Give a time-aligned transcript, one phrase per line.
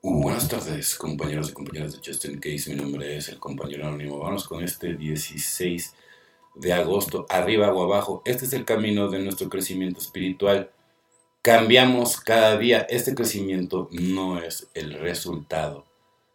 [0.00, 2.70] Buenas tardes, compañeros y compañeras de Justin Case.
[2.70, 4.20] Mi nombre es el compañero anónimo.
[4.20, 5.92] Vamos con este 16
[6.54, 8.22] de agosto, arriba o abajo.
[8.24, 10.70] Este es el camino de nuestro crecimiento espiritual.
[11.42, 12.86] Cambiamos cada día.
[12.88, 15.84] Este crecimiento no es el resultado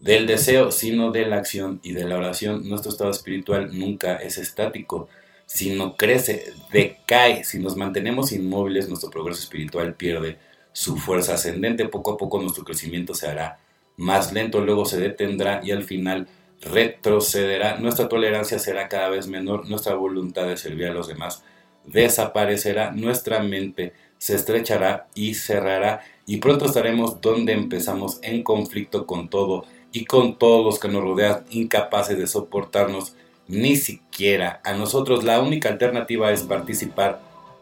[0.00, 2.68] del deseo, sino de la acción y de la oración.
[2.68, 5.08] Nuestro estado espiritual nunca es estático,
[5.46, 7.44] sino crece, decae.
[7.44, 10.38] Si nos mantenemos inmóviles, nuestro progreso espiritual pierde
[10.74, 11.88] su fuerza ascendente.
[11.88, 13.58] Poco a poco nuestro crecimiento se hará
[13.96, 16.28] más lento, luego se detendrá y al final
[16.60, 17.78] retrocederá.
[17.78, 21.42] Nuestra tolerancia será cada vez menor, nuestra voluntad de servir a los demás
[21.84, 29.28] desaparecerá, nuestra mente se estrechará y cerrará y pronto estaremos donde empezamos en conflicto con
[29.28, 33.14] todo y con todos los que nos rodean, incapaces de soportarnos
[33.46, 35.24] ni siquiera a nosotros.
[35.24, 37.20] La única alternativa es participar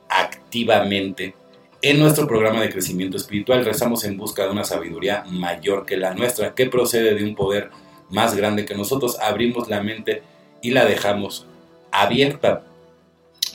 [0.08, 1.34] activamente
[1.82, 6.14] en nuestro programa de crecimiento espiritual rezamos en busca de una sabiduría mayor que la
[6.14, 7.70] nuestra, que procede de un poder
[8.08, 9.18] más grande que nosotros.
[9.18, 10.22] Abrimos la mente
[10.62, 11.46] y la dejamos
[11.90, 12.64] abierta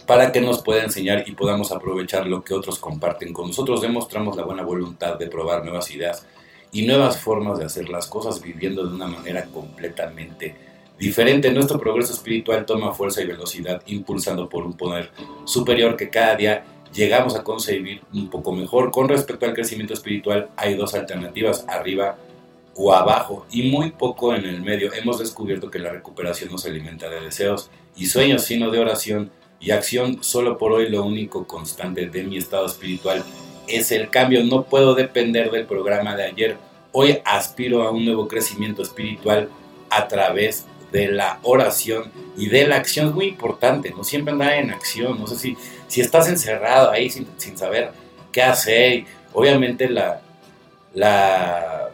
[0.05, 3.81] para que nos pueda enseñar y podamos aprovechar lo que otros comparten con nosotros.
[3.81, 6.25] Demostramos la buena voluntad de probar nuevas ideas
[6.73, 10.53] y nuevas formas de hacer las cosas viviendo de una manera completamente
[10.99, 11.49] diferente.
[11.51, 15.11] Nuestro progreso espiritual toma fuerza y velocidad impulsado por un poder
[15.45, 16.65] superior que cada día
[16.97, 18.91] llegamos a concebir un poco mejor.
[18.91, 22.17] Con respecto al crecimiento espiritual, hay dos alternativas, arriba
[22.75, 24.91] o abajo, y muy poco en el medio.
[24.93, 29.31] Hemos descubierto que la recuperación no se alimenta de deseos y sueños, sino de oración
[29.59, 30.23] y acción.
[30.23, 33.23] Solo por hoy lo único constante de mi estado espiritual
[33.67, 34.43] es el cambio.
[34.43, 36.57] No puedo depender del programa de ayer.
[36.91, 39.49] Hoy aspiro a un nuevo crecimiento espiritual
[39.91, 43.09] a través de la oración y de la acción.
[43.09, 45.19] Es muy importante, no siempre andar en acción.
[45.19, 45.57] No sé si,
[45.87, 47.91] si estás encerrado ahí sin, saber
[48.31, 49.05] qué hacer.
[49.33, 50.21] Obviamente la,
[50.93, 51.89] la,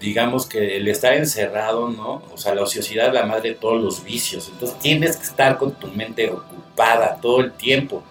[0.00, 2.22] digamos que el estar encerrado, ¿no?
[2.32, 4.48] O sea, la ociosidad es la madre de todos los vicios.
[4.52, 8.02] Entonces tienes que estar con tu mente ocupada todo el tiempo.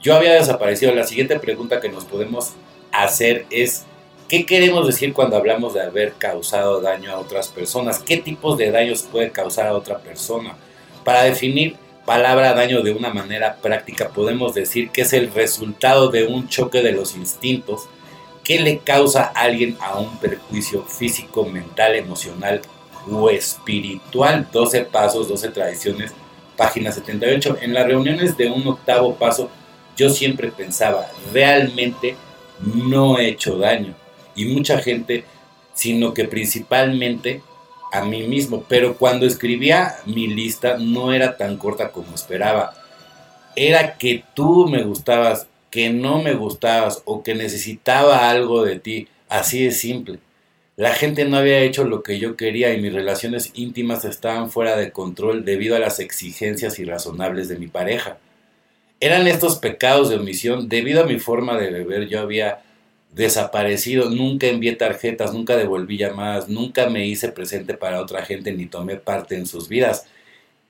[0.00, 0.94] Yo había desaparecido.
[0.94, 2.54] La siguiente pregunta que nos podemos
[2.90, 3.84] hacer es,
[4.32, 7.98] ¿Qué queremos decir cuando hablamos de haber causado daño a otras personas?
[7.98, 10.56] ¿Qué tipos de daños puede causar a otra persona?
[11.04, 11.76] Para definir
[12.06, 16.80] palabra daño de una manera práctica podemos decir que es el resultado de un choque
[16.80, 17.90] de los instintos
[18.42, 22.62] que le causa a alguien a un perjuicio físico, mental, emocional
[23.10, 24.48] o espiritual.
[24.50, 26.14] 12 pasos, 12 tradiciones,
[26.56, 27.58] página 78.
[27.60, 29.50] En las reuniones de un octavo paso
[29.94, 32.16] yo siempre pensaba, realmente
[32.60, 33.94] no he hecho daño
[34.34, 35.24] y mucha gente,
[35.74, 37.42] sino que principalmente
[37.92, 38.64] a mí mismo.
[38.68, 42.74] Pero cuando escribía mi lista no era tan corta como esperaba.
[43.54, 49.08] Era que tú me gustabas, que no me gustabas o que necesitaba algo de ti.
[49.28, 50.18] Así de simple.
[50.76, 54.74] La gente no había hecho lo que yo quería y mis relaciones íntimas estaban fuera
[54.76, 58.16] de control debido a las exigencias irrazonables de mi pareja.
[58.98, 62.08] Eran estos pecados de omisión debido a mi forma de beber.
[62.08, 62.62] Yo había
[63.12, 68.66] desaparecido, nunca envié tarjetas, nunca devolví llamadas, nunca me hice presente para otra gente ni
[68.66, 70.06] tomé parte en sus vidas.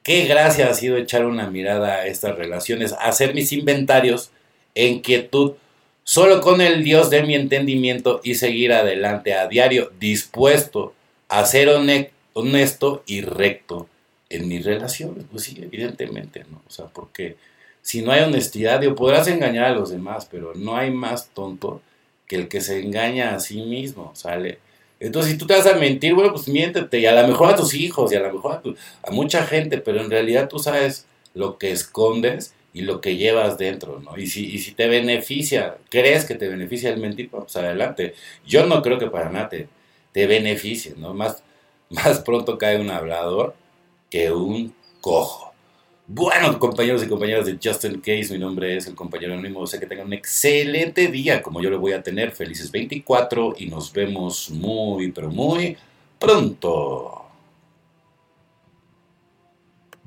[0.03, 4.33] Qué gracia ha sido echar una mirada a estas relaciones, hacer mis inventarios
[4.75, 5.53] en quietud,
[6.03, 10.95] solo con el Dios de mi entendimiento y seguir adelante a diario, dispuesto
[11.29, 11.69] a ser
[12.35, 13.87] honesto y recto
[14.29, 15.25] en mis relaciones.
[15.31, 16.61] Pues sí, evidentemente, ¿no?
[16.67, 17.37] O sea, porque
[17.83, 21.81] si no hay honestidad, Dios podrás engañar a los demás, pero no hay más tonto
[22.33, 24.59] que el que se engaña a sí mismo, ¿sale?
[24.99, 27.57] Entonces, si tú te vas a mentir, bueno, pues miéntete, y a lo mejor a
[27.57, 28.63] tus hijos, y a lo mejor
[29.03, 31.05] a, mucha gente, pero en realidad tú sabes
[31.35, 34.17] lo que escondes y lo que llevas dentro, ¿no?
[34.17, 38.15] Y si, y si te beneficia, crees que te beneficia el mentir, pues adelante.
[38.47, 39.69] Yo no creo que para nada te,
[40.13, 41.13] te beneficie, ¿no?
[41.13, 41.43] Más,
[41.91, 43.55] más pronto cae un hablador
[44.09, 45.52] que un cojo.
[46.07, 49.67] Bueno, compañeros y compañeras de Justin Case, mi nombre es el compañero anónimo.
[49.67, 52.33] Sé que tengan un excelente día, como yo lo voy a tener.
[52.33, 55.77] Felices 24 y nos vemos muy, pero muy
[56.19, 57.22] pronto.